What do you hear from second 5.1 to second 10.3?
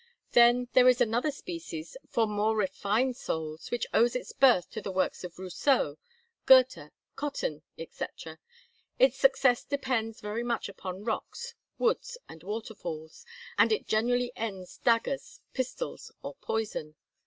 of Rousseau, Goethe, Cottin, etc. Its success depends